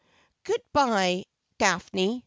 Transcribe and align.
'G 0.45 0.53
ood 0.53 0.63
bye, 0.73 1.25
Daphne!' 1.59 2.09